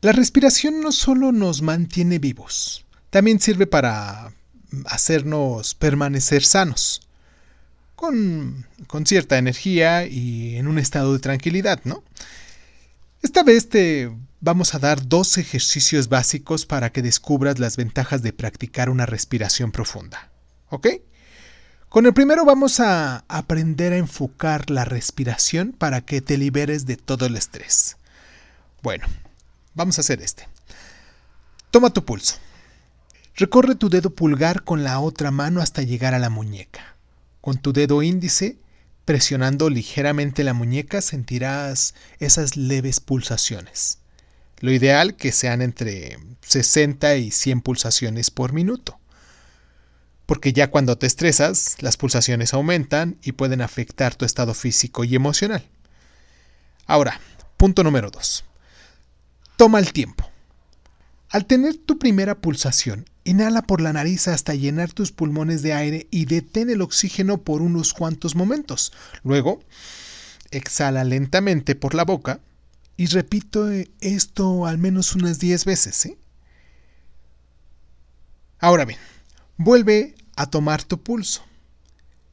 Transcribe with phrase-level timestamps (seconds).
[0.00, 4.32] La respiración no solo nos mantiene vivos, también sirve para
[4.84, 7.00] hacernos permanecer sanos,
[7.96, 12.04] con, con, cierta energía y en un estado de tranquilidad, ¿no?
[13.22, 18.32] Esta vez te vamos a dar dos ejercicios básicos para que descubras las ventajas de
[18.32, 20.30] practicar una respiración profunda,
[20.68, 20.86] ¿ok?
[21.88, 26.96] Con el primero vamos a aprender a enfocar la respiración para que te liberes de
[26.96, 27.96] todo el estrés.
[28.80, 29.06] Bueno,
[29.78, 30.48] vamos a hacer este.
[31.70, 32.34] Toma tu pulso.
[33.36, 36.96] Recorre tu dedo pulgar con la otra mano hasta llegar a la muñeca.
[37.40, 38.58] Con tu dedo índice,
[39.04, 44.00] presionando ligeramente la muñeca, sentirás esas leves pulsaciones.
[44.58, 48.98] Lo ideal que sean entre 60 y 100 pulsaciones por minuto
[50.26, 55.14] porque ya cuando te estresas, las pulsaciones aumentan y pueden afectar tu estado físico y
[55.14, 55.66] emocional.
[56.86, 57.18] Ahora,
[57.56, 58.44] punto número 2.
[59.58, 60.30] Toma el tiempo.
[61.30, 66.06] Al tener tu primera pulsación, inhala por la nariz hasta llenar tus pulmones de aire
[66.12, 68.92] y detén el oxígeno por unos cuantos momentos.
[69.24, 69.58] Luego,
[70.52, 72.38] exhala lentamente por la boca
[72.96, 73.68] y repito
[74.00, 76.06] esto al menos unas 10 veces.
[76.06, 76.16] ¿eh?
[78.60, 79.00] Ahora bien,
[79.56, 81.42] vuelve a tomar tu pulso.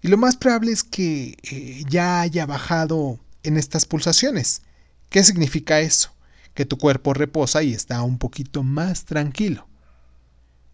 [0.00, 4.62] Y lo más probable es que eh, ya haya bajado en estas pulsaciones.
[5.10, 6.14] ¿Qué significa eso?
[6.60, 9.66] Que tu cuerpo reposa y está un poquito más tranquilo.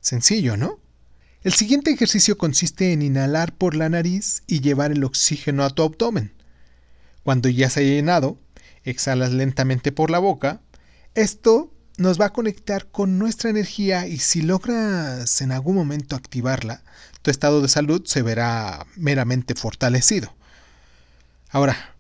[0.01, 0.81] Sencillo, ¿no?
[1.45, 5.85] El siguiente ejercicio consiste en inhalar por la nariz y llevar el oxígeno a tu
[5.85, 6.35] abdomen.
[7.23, 8.37] Cuando ya se haya llenado,
[8.83, 10.61] exhalas lentamente por la boca.
[11.15, 16.83] Esto nos va a conectar con nuestra energía y si logras en algún momento activarla,
[17.23, 20.35] tu estado de salud se verá meramente fortalecido.
[21.49, 21.95] Ahora,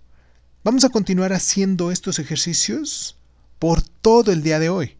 [0.65, 3.17] vamos a continuar haciendo estos ejercicios
[3.59, 4.97] por todo el día de hoy.